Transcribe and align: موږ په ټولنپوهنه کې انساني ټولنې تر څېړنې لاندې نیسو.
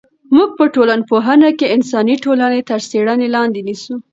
موږ 0.35 0.49
په 0.57 0.65
ټولنپوهنه 0.75 1.49
کې 1.59 1.71
انساني 1.75 2.15
ټولنې 2.23 2.61
تر 2.69 2.79
څېړنې 2.89 3.27
لاندې 3.35 3.59
نیسو. 3.67 3.95